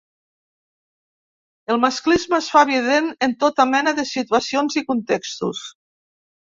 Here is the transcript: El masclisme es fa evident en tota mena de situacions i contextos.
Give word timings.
El 1.75 1.79
masclisme 1.83 2.39
es 2.39 2.49
fa 2.55 2.65
evident 2.69 3.13
en 3.29 3.39
tota 3.45 3.69
mena 3.77 3.97
de 4.01 4.09
situacions 4.17 4.83
i 4.85 4.89
contextos. 4.93 5.67